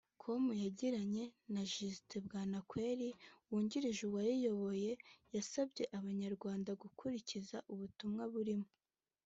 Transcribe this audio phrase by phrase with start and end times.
[0.21, 1.23] com yagiranye
[1.53, 3.09] na Just Bwanakweli
[3.49, 4.91] wungirije uwayiyoboye
[5.35, 8.67] yasabye Abanyarwanda gukurikiza ubutumwa buyirimo